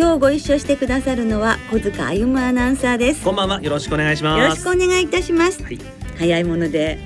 [0.00, 3.22] 今日ご一緒してくださるのは小塚歩アナウンサーです。
[3.22, 3.60] こんばんは。
[3.60, 4.40] よろしくお願いします。
[4.40, 5.78] よろしくお願いいたします、はい。
[6.16, 6.98] 早いもので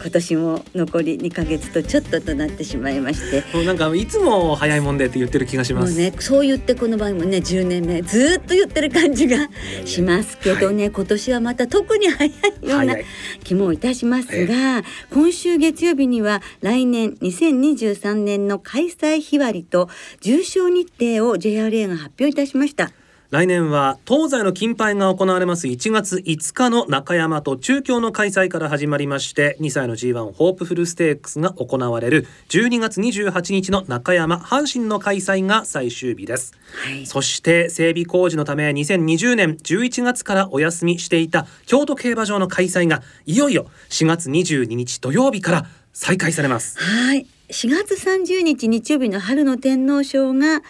[0.00, 3.44] 今年も残り2ヶ月とちょっととなってしまいまして。
[3.54, 8.02] もうなんかいつも早いもんでって言ってる気がします、もうねそう言ってこの番組もね10年目。
[8.02, 9.48] ずーっと言ってる感じが
[9.84, 12.32] しますけどね、今年はまた特に早い
[12.62, 12.96] ような
[13.44, 14.82] 気もいたしますが、
[15.12, 19.88] 今週月曜日には来年2023年の開催日割りと
[20.20, 22.90] 重賞日程を JRA が発表いたしました。
[23.30, 25.68] 来年は東西の金杯が行われます。
[25.68, 32.26] 1月5日の中山と中京の開催から始まりまして2歳の G1 ホープフルステークスが行われる。
[32.48, 36.54] 12月28日の中山阪神の開催が最終日です。
[36.84, 46.80] はい、そして整備工事のため2020年11月からお休みしていた京都競馬場の開催がいよいよ4月22日土曜日から再開されます。
[46.80, 50.62] はい、4月30日日曜日の春の天皇賞が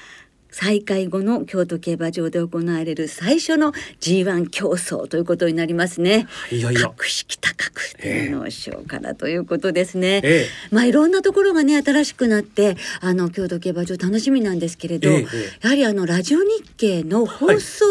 [0.52, 6.26] 再開後の京都競馬場で行われる最初の G1 競争ということになりますね。
[6.50, 10.20] いよいよ格式高く天皇賞からということですね。
[10.24, 17.84] えまあいろんなところがね新しくなってあの京都競馬場楽しみなんですけれど、えええやはりあのラジオ日経の放送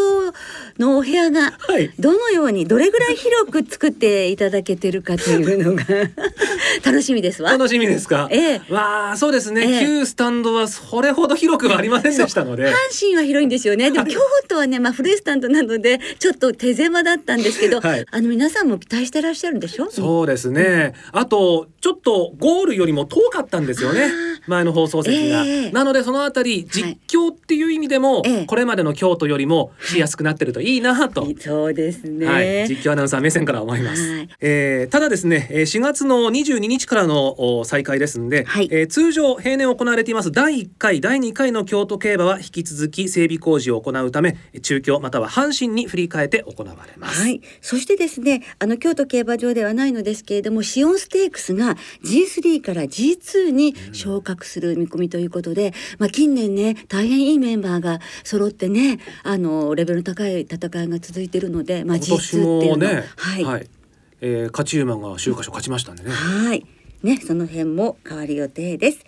[0.78, 5.84] のお部屋がはいどのようにどれぐらい広く作っていただけてるかというのが
[6.84, 7.50] 楽しみですわ。
[7.52, 8.28] 楽しみですか？
[8.30, 12.64] ええわあ、そうですね、ええ旧スタンドはそれほど広くはありませんでしたので。
[12.66, 13.90] 阪神は広いんですよね。
[13.90, 19.90] でもはい京都はね、まあ古いスタンドなのでちょっと手狭だったんですけど、はいあの皆さんも期待してらっしゃるんでしょ？
[19.90, 20.94] そうですね。
[21.12, 24.10] あと、ちょっとゴールよりも遠かったんですよねあ。
[24.46, 25.44] 前の放送席が。
[25.44, 31.26] ええなので、そのあたり、実況っていう意味でも、ええこれまでの京都よりもしやすくなってるといいなと。
[31.38, 32.26] そうですね。
[32.26, 34.02] はい、実況アナウンサー目線から思います。
[34.12, 47.22] はいえーただですね、えー4月の22日からのお再開ですんで、はいえー通常平年行われています第1回第2回の京都競馬は引き続き整備工事を行うため中京または阪神に振り替えて行われます。
[47.22, 63.68] はい、そしてですねあの京都競馬場ではないのですけれどもシオンステークスが G3 から G2 に昇格する見込みということで、まあ、近年ね大変いいメンバーが揃ってねあのレベルの高い戦いが続いているので、まあ、今 G2 年っていうのもね、はい、
[64.20, 66.10] えー勝ち馬が週刊賞勝ちましたんでね。
[66.10, 66.66] はい。
[67.02, 68.98] ね、その辺も変わる予定です。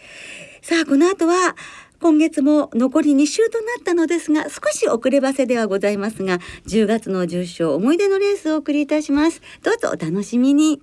[0.63, 1.57] さあ、この後は、
[2.03, 9.41] 今月も残り2週となったのですが、少し遅ればせではございますが、10月の重賞思い出のレースをお送りいたします。
[9.63, 10.83] どうぞお楽しみに。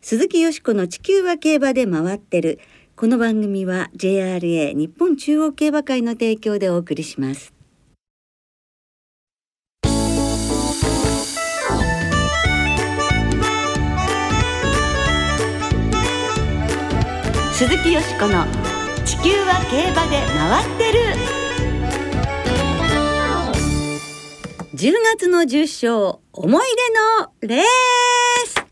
[0.00, 2.60] 鈴木よしこの地球は競馬で回ってる。
[2.94, 7.52] この番組は JRA 日本中央競馬会の提供でお送りします。
[17.54, 18.63] 鈴木よしこの
[19.04, 21.00] 地球は競馬で回ってる。
[24.74, 26.62] 10月の重賞思い
[27.42, 28.64] 出のレース。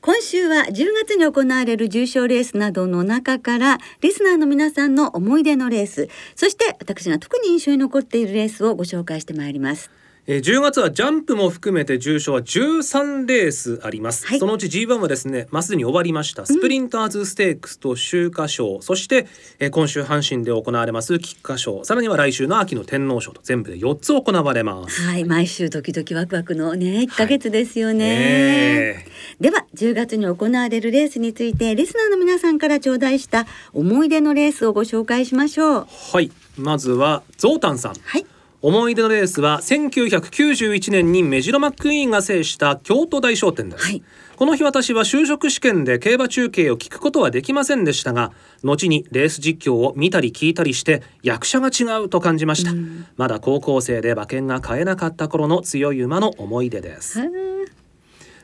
[0.00, 0.72] 今週は10
[1.06, 10.01] 月に行われる重賞レースなどの中からリスナーの皆さんの思い出のレースそして私が特に印象に残っているレースをご紹介してまいります。
[10.28, 14.38] えー10月はジャンプも含めて重賞は13レースあります、はい。
[14.38, 16.46] そのうち G1 はですねまあすでに終わりました。
[16.46, 19.26] スプリンターズステークスと秋華賞、そして、
[19.58, 21.84] えー今週阪神で行われます菊花賞。
[21.84, 25.02] さらには来週の秋の天皇賞と全部で4つ行われます。
[25.02, 25.24] はい。
[25.24, 29.06] 毎週ドキドキワクワクのね1ヶ月ですよね、え。
[29.40, 35.82] では10月に行われるレースについてリスナーの皆さんから頂戴した思い出のレースをご紹介しましょう。
[35.82, 36.30] ーはい。
[36.56, 37.94] まずはゾウタンさん。
[37.94, 38.26] はい
[38.62, 44.04] 思い出のレースは1991年にメジロマックイーンが制した京都大商店です、はい。
[44.36, 48.30] この日私は就職試験で競馬中継を聞くことはできませんでしたが
[48.62, 52.70] 後にレース実況を見たり聞いたりして役者が違うと感じました。
[53.16, 57.18] まだ高校生で馬券が買えなかった頃の強い馬の思い出です。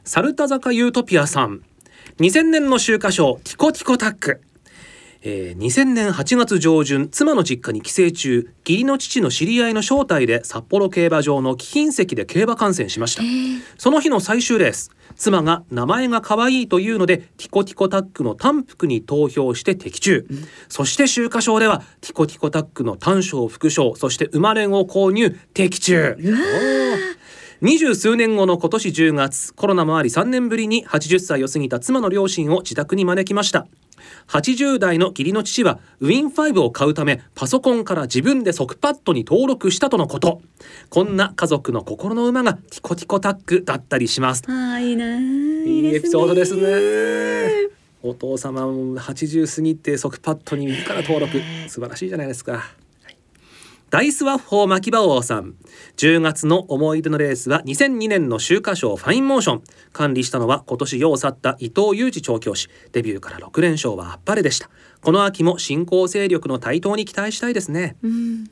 [0.03, 1.63] サルタ坂ユートピアさん。
[2.19, 4.41] 2000年の秋華賞ティコティコタック
[5.23, 13.23] えー、2000年8月上旬妻の実家に帰省中義理の父の知り合いの招待で札幌競馬場の貴賓席で競馬観戦しました。
[13.79, 26.17] その日の最終レース妻が名前が可愛いというのでティコティコタックの単服に投票して的中、うん、そして秋華賞ではティコティコタックの単賞副賞そして馬連を購入的中
[27.61, 33.67] 二十数年後の今年10月コロナもあり3年ぶりに80歳を過ぎた妻の両親を自宅に招きました。
[34.29, 40.41] 80代の義理の父はウィン5を買うためパソコンから自分で即パッドに登録したとのこと。
[40.89, 44.45] こんな家族の心の馬がティコティコタックだったりします。
[44.47, 47.71] あいいないいエピソードですね。
[48.05, 51.41] お父様も80過ぎて即パッドに自ら登録。
[51.67, 52.73] 素晴らしいじゃないですか
[53.91, 55.55] ダイスワッホー牧場王さん。
[55.97, 59.63] 10月の思い出のレースは2002年の秋華賞ファインモーション。
[59.95, 62.69] 管理したのは今年世を去った伊藤雄二調教師。
[62.93, 64.69] デビューから6連勝はあっぱれでした。
[65.01, 68.45] この秋も新興勢力の台頭に期待したいですね、うん。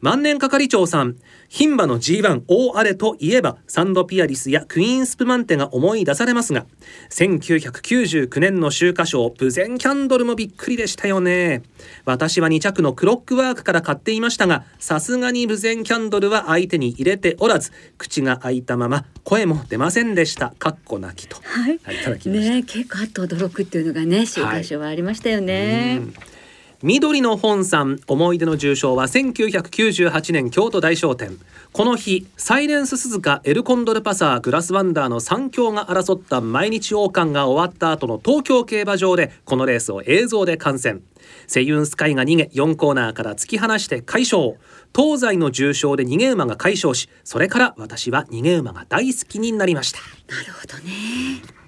[0.00, 1.16] 万年係長さん
[1.50, 6.66] 牝馬の G1 大荒れといえばサンドピアリスやクイーンスプマンテが思い出されますが
[7.10, 11.62] 1999年の秋華賞ブゼンキャンドルもびっくりでしたよね。
[12.04, 20.54] 私は2着のクロックワークから買っていましたがさすがにブゼンキャンドルは相手に入れておらず口が開いたまま声も出ませんでした。
[20.58, 22.54] かっこなきと、はい、いただきました。
[22.54, 26.37] ね結構あっと驚くっていうのがね秋華賞はありましたよね、はい
[26.80, 31.36] 緑の本さん思い出の重賞は1998年京都大商店
[31.72, 41.02] この日サイレンス鈴鹿エルコンドルパサーグラスワンダーの3強が争った毎日王冠が終わった後の東京競馬場でこのレースを映像で観戦。
[41.48, 44.54] セユンスカイが逃げ4コーナーから突き放して快勝。
[44.94, 49.98] 東西の重賞で逃げ馬が快勝しそれから私は逃げ馬が大好きになりました。
[50.32, 51.58] なるほどね。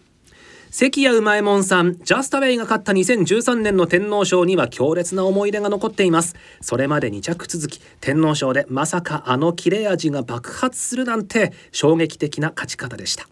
[0.72, 6.36] 関谷うまえもんさんジャスタウェイが勝った2013年の天皇賞には強烈な思い出が残っています。
[6.60, 13.26] それまで2着続き天皇賞でまさかあの切れ味が爆発するなんて衝撃的な勝ち方でした。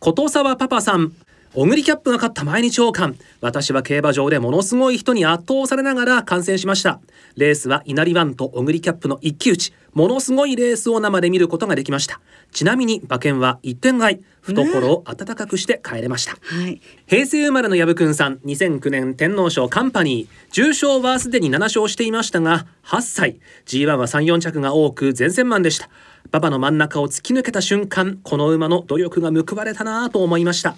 [0.00, 1.14] 琴沢パパさん
[1.56, 3.16] オグリキャップが勝った毎日王冠。
[3.40, 7.00] 私は競馬場でものすごい人に圧倒されながら観戦しました。
[7.36, 9.72] レースは稲荷ワンとオグリキャップの一騎打ち。
[9.92, 12.20] ものすごいレースを生で見ることができました。
[12.50, 14.20] ちなみに馬券は一点買い。
[14.40, 20.28] 懐を温かくして帰れました、はい、平成生まれの藪くんさん2009年天皇賞カンパニー。
[20.50, 23.38] 重賞はすでに7勝していましたが8歳。
[23.66, 25.88] G1 は34着が多く前線マンでした。
[26.32, 30.76] 馬場の真ん中を突き抜けた瞬間この馬の努力が報われたなと思いました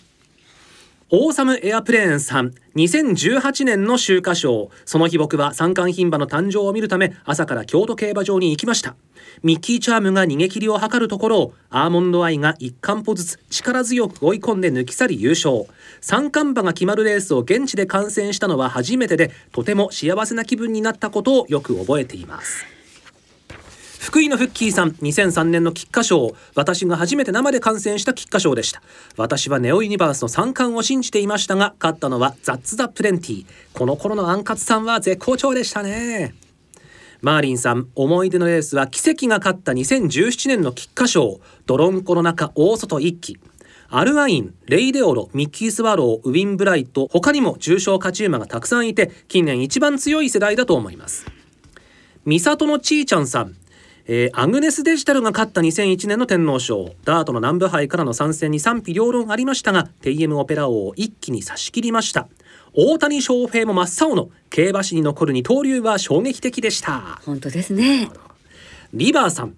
[1.09, 2.51] オーサムエアプレーンさん。
[2.75, 4.71] 2018年の秋華賞。
[4.85, 8.97] その日僕は三冠牝馬の誕生を見るため朝から京都競馬場に行きました。
[9.45, 15.67] ミッキーチャームが逃げ切りを図るところをアーモンドアイが一冠歩ずつ力強く追い込んで抜き去り優勝。
[16.01, 22.76] 三冠馬が決まるレースを現地で観戦したのは初めてでとても幸せな気分になったことをよく覚えています。
[24.07, 26.37] 福井のフッキーさん2003年の菊花賞。
[26.55, 28.81] 私が初めて生で観戦した菊花賞でした。
[29.17, 36.37] 私はネオユニバースの三冠を信じていましたが勝ったのはザッツ・ザ・プレンティこの頃のアンカツさんは絶好調でしたね。
[37.21, 41.41] マーリンさん思い出のレースはキセキが勝った2017年の菊花賞。
[41.67, 43.41] 泥んこの中大外一気
[43.89, 51.27] アルアイン、レイデオロ、ミッキースワロー、ウインブライト、他にも重賞勝ち馬がたくさんいて、近年一番強い世代だと思います。
[52.25, 53.57] ミサトのちーちゃんさん、
[54.09, 56.95] えー、アグネスデジタルが勝った2001年の天皇賞。
[57.05, 62.29] ダートの南部杯からの参戦に賛否両論ありましたが TM オペラ王を一気に差し切りました。
[62.73, 67.21] 大谷翔平も真っ青の競馬史に残る二刀流は衝撃的でした。
[67.25, 68.09] 本当ですね。
[68.95, 69.55] リバーさん。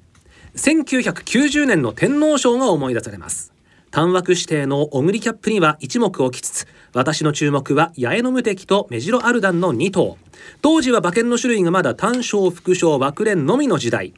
[0.57, 3.53] 1990年の天皇賞が思い出されます。
[3.91, 10.17] 単枠指定のオグリキャップには一目置きつつ私の注目は八重の無敵と目白アルダンの2頭。
[10.63, 14.15] 当時は馬券の種類がまだ単勝副賞枠連のみの時代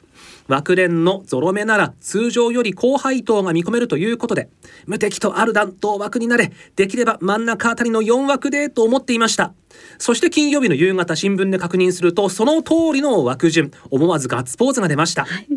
[0.51, 4.49] 枠連のゾロ目なら通常より高配当が見込めるということで
[4.85, 9.53] 無敵とアルダン同枠になれできれば真ん中あたりの4枠でと思っていました。
[9.97, 13.71] そして金曜日の夕方新聞で確認するとその通りの枠順。
[13.89, 15.47] 思わずガッツポーズが出ました、はい、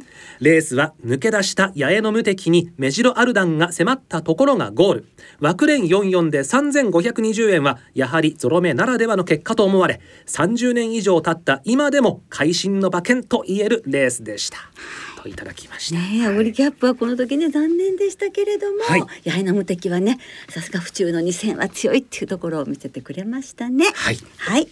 [0.41, 5.09] レースは抜け出した八重の無敵に目白アルダンが迫ったところがゴール。
[5.41, 14.59] 枠連44で3520円はやはりゾロ目ならではの結果と思われ30年以上経った今でも会心の馬券と言えるレースでした
[15.25, 15.99] といただきました。
[15.99, 20.19] ねオリキャップはこの時ね残念でしたけれども、はい、八重の無敵はね
[20.51, 23.87] さすが府中の二戦は強いっていうところを見せてくれましたね。
[23.95, 24.69] はい、はい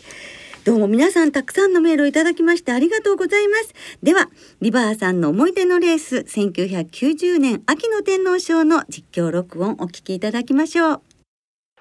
[0.65, 3.75] どうも皆さんたくさんのメールをいただきましてありがとうございます。
[4.01, 4.31] では、
[4.61, 11.03] リバーさんの思い出のレース、1990年秋の天皇賞の実況録音お聞きいただきましょう。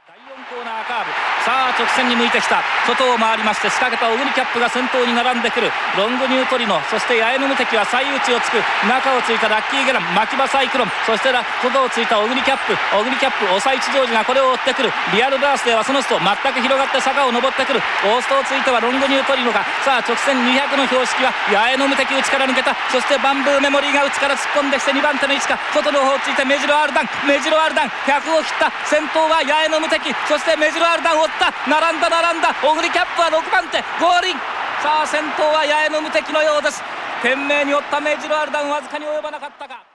[0.07, 2.61] 第4コーナーカーブさあ直線に向いてきた。
[2.85, 5.73] 外を回りまして仕掛けたオグリキャップが先頭に並んでくる。
[5.97, 8.61] ロングニュートリノそして八重の無敵は最内をつく。
[8.85, 10.91] 中をついたラッキーゲラン牧場サイクロン。
[11.05, 12.77] そして外をついたオグリキャップ。
[12.93, 14.93] オグリキャップ抑え一条寺がこれを追ってくる。
[15.13, 17.81] リアルバースデーはその人全く広がって坂を登ってくる。
[18.05, 19.65] オーストをついてはロングニュートリノが。
[19.81, 22.77] さあ直線200の標識は八重の無敵内から抜けた。
[22.93, 25.57] そしてバンブーメモリーが内から突っ込んできて2番手の位置か。
[25.73, 27.09] 外の方をついてメジロアルダン。
[27.25, 28.69] メジロアルダン100を切った。
[28.85, 30.13] 先頭は八重の無敵。
[30.29, 31.51] そしてメジロアルダンをった。
[31.69, 32.51] 並んだ並んだ。
[32.67, 33.79] オグリキャップは6番手。
[34.03, 34.35] ゴールイン。
[34.83, 36.81] さあ先頭は八重の無敵のようです。
[37.21, 39.85] 懸命に追ったメジロアルダンわずかに及ばなかったか。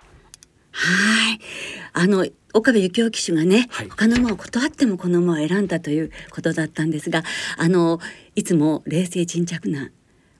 [0.72, 1.40] はい。
[1.92, 3.88] あの、岡部幸雄騎手がね、はい。
[3.88, 7.22] 他の馬を断ってもこの馬を選んだということだったんですが、
[7.56, 7.98] あの、
[8.34, 9.90] いつも冷静沈着な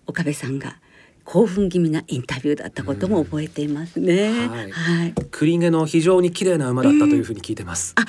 [0.07, 0.77] 岡部さんが
[1.25, 4.29] 興奮気味なインタビューだったことも覚えていますね。
[4.29, 5.09] うんははい。
[5.09, 5.13] い。
[5.31, 7.95] クリゲの非常に綺麗な馬だったというふうに聞いてます。
[7.97, 8.05] あ、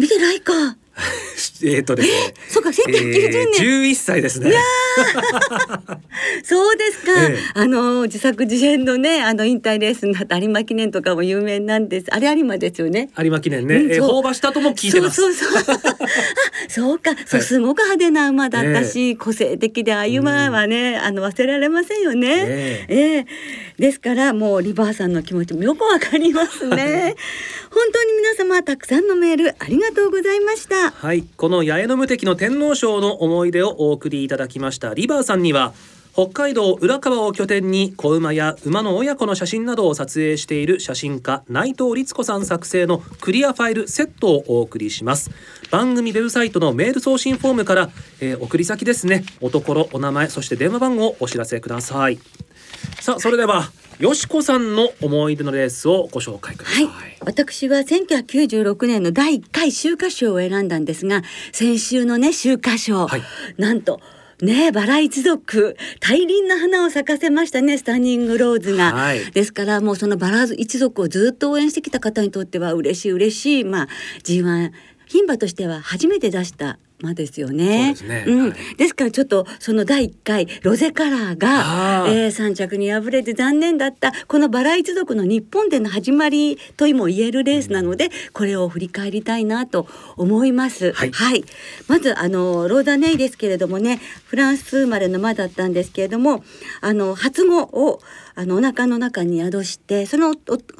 [0.00, 0.52] 見てないか。
[1.62, 2.34] えっとですね。
[2.48, 3.90] そうか、1990年。
[3.90, 4.52] 11歳ですね。
[6.42, 15.20] そうですか、ええあの自作自演のねあの引退レースになった有馬記念とかも有名なんですあれ有馬ですよね有馬記念ね、うんえー放馬したとも聞いてます。
[15.20, 15.76] そうそうそう。
[15.76, 15.78] あ、
[16.70, 22.28] そうか、そうすごく派手な馬だったし、個性的でああいう馬はね、あの忘れられませんよね。
[22.28, 23.16] ええ。
[23.18, 23.26] え
[23.76, 27.16] ですからもうリバーさんの気持ちもよくわかりますね。
[27.70, 30.92] 本当に皆様たくさんのメールありがとうございました。
[30.92, 35.72] はい、この八重の無敵の天皇賞の思い出をお送りいただきましたリバーさんには
[36.12, 45.30] 北海道浦川を拠点に子馬や馬の親子の写真などを撮影している写真家内藤律子さん作成のクリアファイルセットをお送りします。
[45.70, 47.90] 番組ウェブサイトのメール送信フォームから、
[48.20, 49.24] えー送り先ですね。
[49.40, 52.18] おところお名前そして電話番号をお知らせください。
[53.00, 63.22] さあそれではよしこさんの思い出のレースをご紹介ください、はい、私は1996年の第1回秋華賞を選んだんですが先週のね秋華賞、はい。
[63.58, 64.00] なんと
[64.42, 69.30] ねえバラ一族大輪な花を咲かせましたねスタンニングローズが、はい。
[69.32, 73.64] ですからもうそのバラ一族をずっと応援してきた方にとっては嬉しい嬉しい。
[73.64, 73.88] まあ
[74.24, 74.72] G1
[75.06, 77.92] 牝馬としては初めて出した馬ですよね。
[77.92, 78.24] ですね。
[78.26, 78.48] ん。
[78.48, 78.76] はい。
[78.76, 82.12] ですからちょっとその第1回ロゼカラーがあ、ー。
[82.12, 90.92] えー、3着に敗れて残念だったこのバラ一族の日本での始まりとも言えるレースなので、これを振り返りたいなと思います。
[90.92, 91.44] はい。
[91.88, 96.44] まずあのローダネイですけれどもねフランス生まれの馬だったんですけれども
[96.80, 98.00] あの初語を
[98.34, 100.34] あのお腹の中に宿してそのお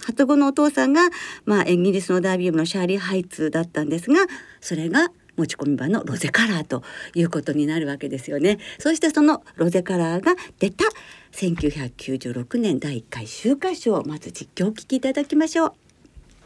[0.07, 1.03] 初語のお父さんが、
[1.45, 4.27] まあ、イギリスのダービー馬のシャーリー・ハイツだったんですが
[4.61, 5.11] それが
[5.41, 6.83] 持ち込み馬のロゼカラーと
[7.15, 8.59] いうことになるわけですよね。
[8.79, 10.85] そしてそのロゼカラーが出た
[11.33, 15.73] 1996年第1回秋華賞まず実況を聞きいただきましょう。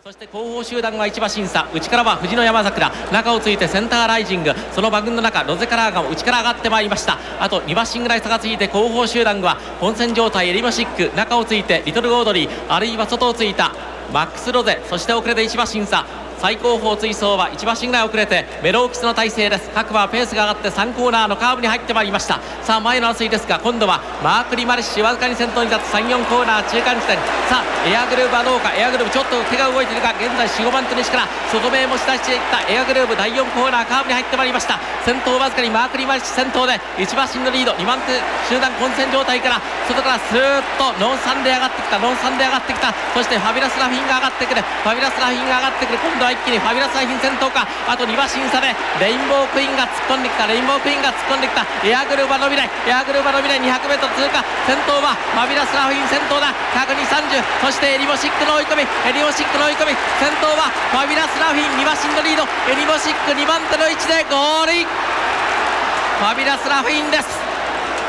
[0.05, 2.93] そして後方集団が一馬身差内からは藤野山桜。
[3.11, 4.53] 中をついてセンターライジング。
[4.73, 7.19] その馬群の中ロゼカラーが内から上がってまいりました。
[7.41, 11.17] あと2馬身ぐらい差がついて後方集団は混戦状態エリモシック。
[11.17, 13.75] 中をついてリトルオードリーあるいは外をついた
[14.13, 14.83] マックスロゼ。
[14.91, 16.05] そして遅れて一馬審査。
[16.41, 19.71] 最高峰追走は1馬身ぐらい遅れてメローキスの体勢です。
[19.71, 22.41] 各馬はペースが上がって3コーナーのカーブに入ってまいりました。
[22.62, 25.93] さあ前の争いですが今度はマークリマレッシュわずかに先頭に立つ。
[25.95, 27.17] 34コーナー中間地点。
[27.49, 28.73] さあエアグルーヴはどうか。
[28.75, 32.61] エアグルーヴちょっと手が動いているが現在45番手西から外目持ち出していった。
[32.73, 34.79] エアグルーヴ第4コーナーカーブに入ってまいりました。
[35.05, 37.73] 先頭わずかにマークリマレッシュ先頭で1馬身のリード。
[37.73, 41.99] 2番手集団混戦状態から外からスーッとノンサンで上がってきた。
[41.99, 42.93] ノンサンで上がってきた。
[43.12, 44.62] そしてファビュラスラフィンが上がってくる。
[44.62, 45.99] ファビュラスラフィンが上がってくる。
[46.00, 64.87] 今度は一気にファビュラスラフィン先頭かあと2馬身差でレインボークイーンが突っ込んできたレインボークイーンが突っ込んできたエアグルーバ伸びないエアグルーバ伸びない 200m 通過先頭はファビュラスラフィン先頭だ1230そしてエリモシックの追い込みエリモシックの追い込み先頭はファビュラスラフィン2馬身のリードエリモシック2番手の位置でゴールイン。
[64.87, 67.26] ファビュラスラフィンです。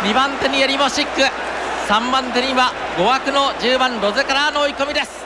[0.04, 1.22] 2番手にエリモシック
[1.88, 5.25] 3番手には5枠の10番ロゼカラーの追い込みです。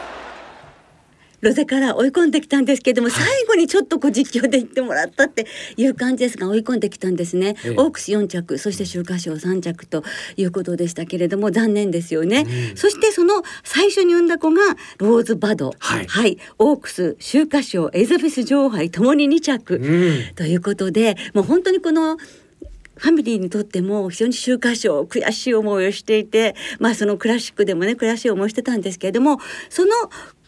[1.42, 7.76] ロゼから追い込んできたんですけども、最後にちょっとこう実況で言ってもらったっていう感じですが追い込んできたんですね、ええ。
[7.78, 10.04] オークス4着そして秋華賞3着と
[10.38, 14.62] いうことでしたけれども残念ですよね、そしてその最初に産んだ子が
[14.98, 15.74] ローズバド。
[15.80, 16.38] はい。
[16.58, 20.36] オークス秋華賞エリザベス女王杯ともに2着、うん。
[20.36, 29.92] ということでもう本当にこのファミリーにとっても非常に秋華賞悔しい思いをしていてまあそのクラシックでもね悔しい思いをしてたんですけれどもその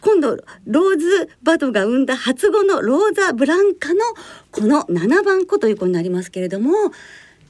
[0.02, 4.00] 今度ローズバドが生んだ初語のローザ・ブランカの
[4.50, 6.72] この7番子という子になりますけれども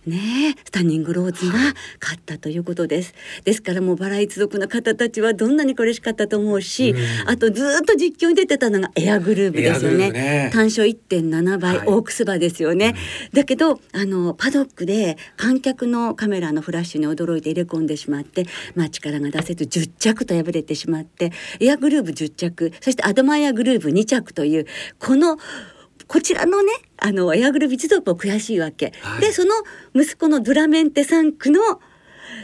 [0.06, 1.58] ねえスタニングローズが
[2.00, 3.14] 勝ったということです。
[3.44, 10.08] ですからもうバラ一族の方たちはどんなに嬉しかったと思うし、うんあとずっと実況に出てたのがエアグルーヴですよね。
[10.08, 12.94] ヴね単勝1.7倍、はいオークス馬ですよね。
[13.32, 24.66] だけどあのパドックで観客のカメラのフラッシュに驚いて入れ込んでしまって、まあ、力が出せず10着と敗れてしまってエアグルーヴ10着そしてアドマイアグルーヴ2着という
[24.98, 25.38] この
[26.12, 29.22] こちらのねあのエアグルーヴ一族も悔しいわけ、はい。
[29.22, 29.54] でその
[29.94, 31.80] 息子のドゥラメンテ3区の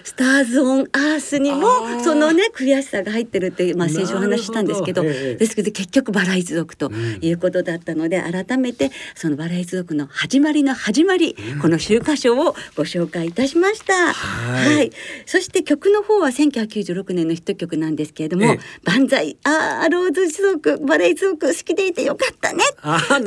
[0.04, 1.66] スターズ・オン・アースにも
[2.02, 6.90] そのね悔しさが入ってるって、まあ、先週お話ししたんですけどですけど結局バラ一族と
[7.20, 14.12] いうことだったので、改めてそのバラ一族の始まりの始まり、この週刊賞をご紹介いたしました。
[14.12, 14.90] はい。
[15.26, 22.64] そして曲の方は1996年のヒット曲なんですけれどもええ「万歳あーローズ一族バラ一族好きでいてよかったね」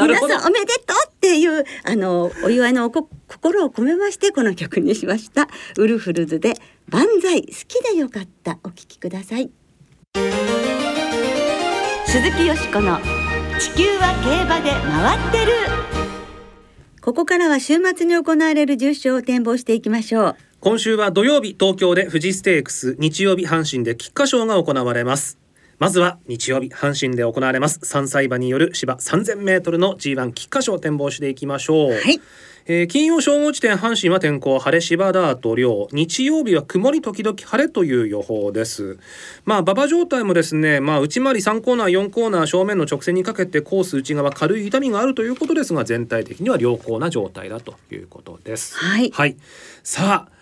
[0.02, 5.48] 皆さんおめでとうっていうあのお祝いの心を込めましてこの曲にしました。
[5.78, 6.51] ウルフルズで
[6.90, 8.60] 万歳好きでよかった。
[8.64, 9.50] お聞きください。
[12.06, 13.00] 鈴木よしこの
[13.58, 15.58] 地球は競馬で回ってる。
[17.02, 20.36] ここからは週末に行われる重賞を展望していきましょう。
[20.60, 25.41] 今週は土曜日東京で富士ステークス日曜日阪神で菊花賞が行われます。
[25.82, 27.80] まずは日曜日阪神で行われます。
[27.80, 32.22] 3歳馬による芝3000メートルの G1 菊花賞を展望していきましょう、はい。
[32.68, 39.00] えー金曜正午時点阪神は天候晴れ芝ダート量日曜日は曇り時々晴れという予報です。
[39.44, 48.78] まあ馬場状態もですねまあ内回り3コーナー4コーナー正面の直線にかけてコース内側軽い痛みがあるということですが全体的には良好な状態だということです。
[48.78, 49.10] はい。
[49.10, 49.36] はい。
[49.82, 50.41] さあ、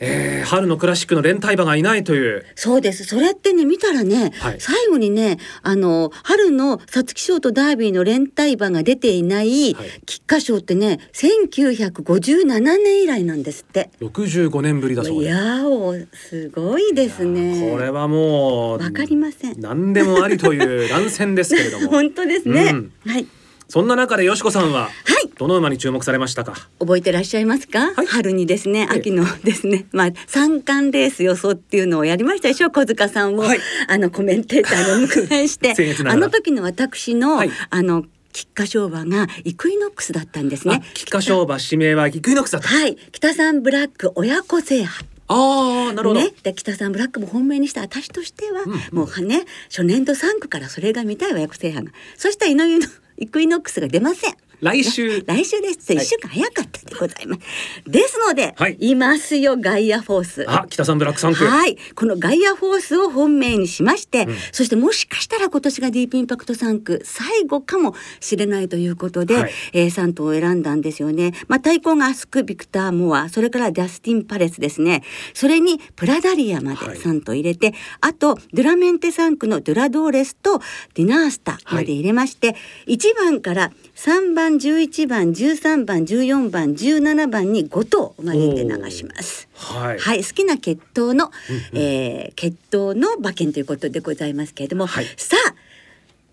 [0.00, 3.04] えー春のクラシックの連帯馬がいないというそうです。
[3.04, 13.90] それってね、見たらね、はい最後にね、あの、春の皐月賞とダービーの連帯馬が出ていないはい菊花賞ってね、1957年以来なんですって。
[14.00, 17.70] 65年ぶりだそういですやお、すごいですね。
[17.72, 19.60] これはもうわかりません。
[19.60, 22.70] 何でもありという乱戦ですけれども 本当ですね。
[22.72, 23.26] うんはい。
[23.68, 24.90] そんな中でよしこさんはは
[25.24, 25.30] い。
[25.36, 26.54] どの馬に注目されましたか？
[26.78, 28.06] 覚えてらっしゃいますか、はい。
[28.06, 28.98] 春にですねええ。
[28.98, 33.58] 秋のですね、まあ三冠レース予想っていうのをやりましたでしょ小塚さんを、はい。
[33.88, 35.74] あのコメンテーターの迎えして
[36.06, 37.50] あの時の私の、はい。
[37.70, 40.80] あの菊花賞馬がイクイノックスだったんですね。
[40.82, 42.68] あ菊花賞馬指名はイクイノックスだった。
[42.68, 42.96] はい。
[43.12, 45.06] 北三ブラック親子制覇。
[45.26, 51.92] ああなるほど、ね、で北さんブラックも本命にした私としては、もうね初年度3区からそれが見たいわ約制覇が。
[52.16, 54.43] そしたら井上のイクイノックスが出ません。
[54.64, 55.92] 来週 来週です。
[55.92, 57.42] はい一週間早かったでございます。
[57.86, 60.44] ですので、はいい、ますよガイアフォース。
[60.48, 71.34] あ北さんブラック3区はい、このガイアフォースを本命にしまして、んそしてもしかしたら今年がディープインパクト3区最後かもしれないということで、はいえー3頭を選んだんですよね。
[71.46, 75.02] まあ対抗がアスク・ビクター・モア、それからダスティン・パレスですね。
[75.34, 80.60] それにプラダリアまではい3頭入れて、あとドゥラメンテ3区のドゥラドーレスと
[80.94, 89.48] ディナースタまで入れまして、1番から3番、11番、13番、14番、17番に5頭まで入れて流します。
[89.54, 91.30] はい、はい、好きな血統の、
[91.72, 95.06] えー血統の馬券ということでございますけれども、はい。
[95.16, 95.54] さあ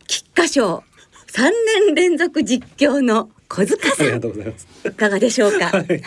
[0.08, 0.84] 菊花賞
[1.28, 1.52] 三
[1.88, 4.68] 年連続実況の小塚あさんいます。
[4.86, 5.66] いかがでしょうか？
[5.68, 6.02] はい。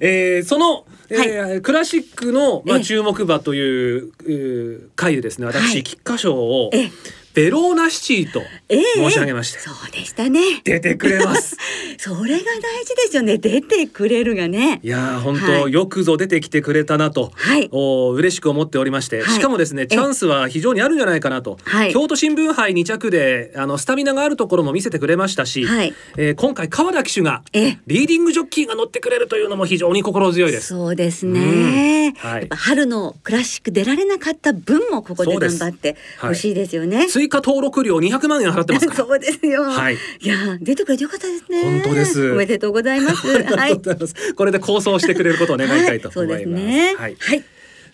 [0.00, 2.84] えーその、えークラシックの、まあ、ええ。
[2.84, 5.82] 注目馬といううー回でですね私、はい。
[5.82, 6.90] 菊花賞をええ
[7.34, 8.82] ベローナシティとええ。
[8.94, 10.40] 申し上げまして、そうでしたね。
[10.64, 11.56] 出てくれます。
[11.98, 13.38] それが大事ですよね。
[13.38, 14.80] 出てくれるがね。
[14.82, 15.72] いやー本当、はい。
[15.72, 17.68] よくぞ出てきてくれたなと、はい。
[17.72, 19.34] お嬉しく思っておりまして、はい。
[19.34, 21.92] しかもですねチャンスは非常にあるんじゃないかなと、はい。
[21.92, 25.92] 京都新聞杯2着であのスタミナがあるところも見せてくれましたし、はい。
[26.16, 27.78] えー今回川田騎手がええ。
[27.86, 30.68] リーディングジョッキーが乗ってくれるというのも非常に心強いです。
[30.68, 32.30] そうですね、うん。
[32.30, 32.48] はい。
[32.50, 37.08] 春のクラシック出られなかった分もここで頑張ってほしいですよね。
[37.24, 38.88] 追加登録料200万円払ってます。
[38.90, 39.62] そうですよ。
[39.62, 41.62] はいいやー出てくれてよかったですね。
[41.62, 43.28] 本当ですおめでとうございます。
[43.32, 44.34] ありがとうございます。
[44.34, 46.64] これで構想してくれることを願いたいと思います。
[46.64, 46.94] はい。
[46.96, 47.44] はいはい。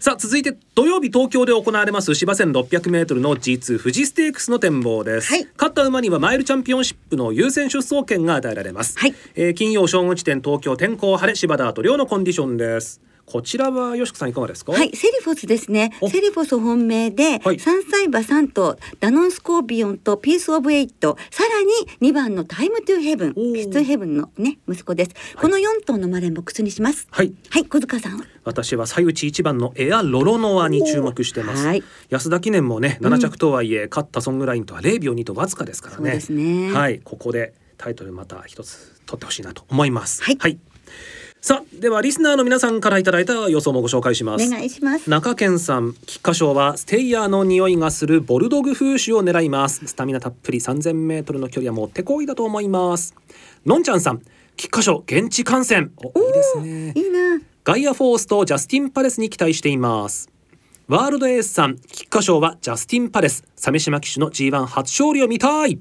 [0.00, 14.72] さあ続いて土曜日東京で行われます芝 1600m の G2 富士ステークスの展望です、はい勝った馬にはマイルチャンピオンシップの優先出走権が与えられます、はいえー金曜正午地点東京天候晴れ芝ダート両のコンディションですこちらはよしこさんいかがですか？
[14.72, 15.92] はい、セリフォスですね。
[16.00, 16.10] お。
[16.10, 17.60] セリフォス本命で、はい。
[17.60, 21.68] 三歳馬三頭、ダノンスコーピオンとピースオブエイト、さらに
[22.00, 23.54] 二番のタイムトゥーヘブン、おー。
[23.54, 25.12] ピーストゥーヘブンのね息子です。
[25.36, 27.06] この四頭の馬連ボックスにします。
[27.12, 27.32] はい。
[27.50, 28.20] はい、小塚さん。
[28.42, 31.84] 私は最内一番のエアロロノアに注目してます、はい。
[32.08, 36.02] 安田記念もね7着とはいえ、勝ったソングラインとは0秒2とわずかですからね。
[36.02, 36.72] そうですね。
[36.72, 36.98] はい。
[36.98, 40.24] ここでタイトルまた一つ取ってほしいなと思います。
[40.24, 40.58] はい
[41.42, 45.09] さあではリスナーの皆さんからいただいた予想もご紹介しまおす願いします。
[45.09, 49.87] 中堅さん菊花賞はステイヤーの匂いがするボルドグ風種を狙います。
[49.87, 53.14] スタミナたっぷり3000メートルの距離はもってこいだと思います。
[53.64, 54.20] のんちゃんさん
[54.57, 55.92] 菊花賞現地観戦。
[55.96, 57.40] おいいですねいいな。
[57.64, 60.29] ガイアフォースとジャスティンパレスに期待しています。
[60.88, 63.44] ワールドエースさん菊花賞はジャスティンパレス。
[63.57, 65.79] 鮫島騎手の G1 初勝利を見たい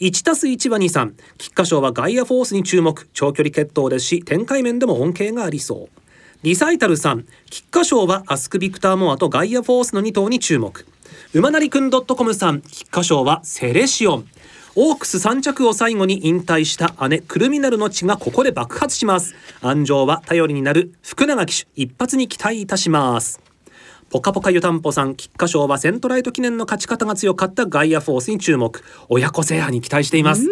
[0.00, 1.14] 1たす1は2さん。
[1.36, 3.06] 菊花賞はガイアフォースに注目。
[3.12, 6.00] 長距離決闘ですし展開面でも恩恵がありそう。
[6.42, 7.26] リサイタルさん。
[7.50, 10.86] 菊花賞はアスクビクターモアとガイアフォースの2頭に注目。
[11.34, 12.62] 馬なりくん .com さん。
[12.62, 14.28] 菊花賞はセレシオン。
[14.74, 19.34] オークス3着を最後に引退した姉クルミナルの血がここで爆発します。
[19.60, 21.68] 安城は頼りになる福永騎手。
[21.76, 23.49] 一発に期待いたします。
[24.10, 28.82] ポカポカ湯たんぽさん菊花賞はセントライト記念の勝ち方が強かったガイアフォースに注目。
[29.08, 30.48] 親子制覇に期待しています、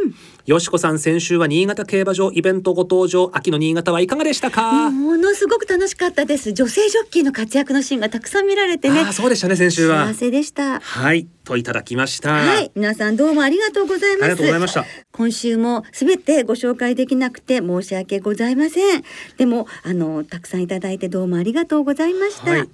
[0.47, 6.53] よしこさん先週は新潟競馬場イベントご登場秋の新潟はいかがでしたか、ものすごく楽しかったです。
[6.53, 9.01] 女性ジョッキーの活躍のシーンがたくさん見られてね。
[9.01, 10.07] ああそうでしたね先週は。
[10.07, 10.79] 幸せでした。
[10.79, 12.31] はいといただきました。
[12.35, 14.25] はい、皆さんどうもありがとうございます。
[14.25, 14.85] ありがとうございました。
[15.11, 19.03] 今週もすべてご紹介できなくて申し訳ございません。
[19.37, 22.53] でもあのたくさんいただいてどうもありがとうございました。
[22.53, 22.69] はい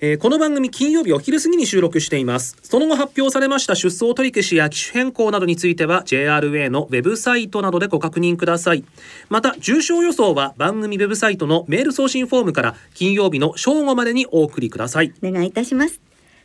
[0.00, 8.84] えーこの番組金曜日お昼過ぎに収録していますその後発表されました出走取り消しや機種変更などについては JRA のウェブサイトなどでご確認ください
[9.28, 16.00] また重賞予想は番組ウェブサイトのメール送信フォームから金曜日の正午までにお送りくださいお願いいたします。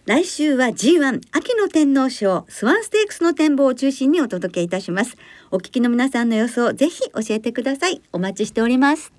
[0.06, 5.18] 来週は G1 秋の天皇賞スワンステークスの展望を中心にお届けいたします。
[5.52, 8.02] お聞きの皆さんの予想ぜひ教えてください。
[8.12, 9.19] お待ちしております。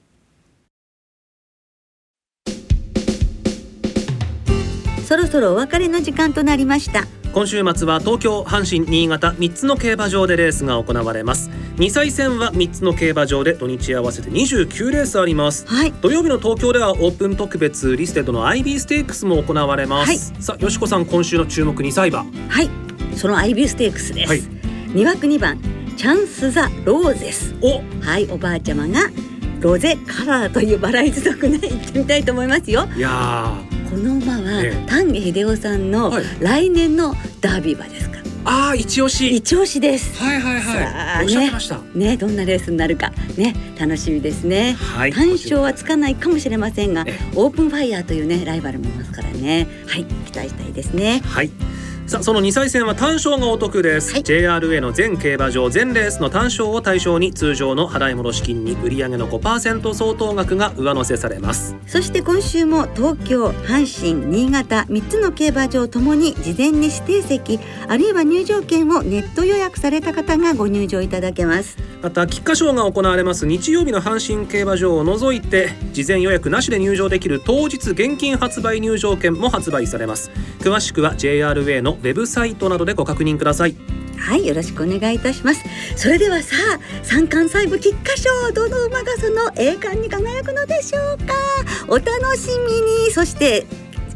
[5.10, 7.04] そろそろお別れの時間となりました。
[7.32, 15.92] 今週末は東京阪神新潟3つの競馬場でレースが行われます2歳戦は3つの競馬場で土日合わせて29レースありますはい。
[15.92, 22.68] 土曜日の東京ではオープン特別リステッドの IB ステークスも行われます、はいさあよしこさん今週の注目2歳馬はい、
[23.16, 24.28] そのアイビーステークスです。
[24.28, 24.40] はい
[24.92, 25.60] 二枠二番
[25.96, 27.54] チャンスザローゼス。
[27.60, 29.08] おはい、おばあちゃまが
[29.60, 32.88] ロゼカラーというバラ一族ね行ってみたいと思いますよ。
[32.96, 33.56] いや
[33.90, 38.22] この馬は、ええ丹下日出夫さんのはい来年のダービー馬ですから。
[38.22, 40.16] ーあー一押し一押しです。
[40.16, 44.74] はいはいさあはいおっしゃってました、ね、どんなレースになるかね楽しみですね。
[44.74, 49.66] はい単勝はつかないかもしれませんがえ、オープンファイヤーというねライバルもいますからね。
[49.88, 51.20] はい、期待したいですね。
[51.24, 51.50] はい
[52.10, 54.22] さあその2歳戦は単勝がお得です、はい。
[54.24, 61.76] JRA の全競馬場全レースの単勝を対象に通常の払い戻し金に売上の5%相当額が上乗せされます。
[61.86, 71.76] そして今週も東京、阪神、新潟3つの競馬場ともに事前に指定席あるいは入場券をネット予約された方がご入場いただけます。
[72.02, 80.32] また菊花賞が行われます日曜日の阪神競馬場を除いて事前予約なしで入場できる当日現金発売入場券も発売されます。
[80.58, 83.76] 詳しくは JRA のウェブサイトなどでご確認ください。
[84.18, 85.64] はいよろしくお願いいたします。
[85.96, 91.34] それではさあ三冠細部菊花賞どの馬がその栄冠に輝くのでしょうか？
[91.88, 93.10] お楽しみに。
[93.10, 93.66] そして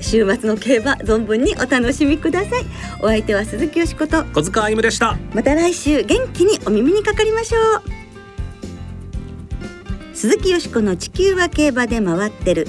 [0.00, 2.66] 週末の競馬存分にお楽しみください。
[3.00, 5.16] お相手は鈴木よしこと小塚歩夢でした。
[5.34, 7.82] また来週元気にお耳にかかりましょう。
[10.12, 12.68] 鈴木よしこの地球は競馬で回ってる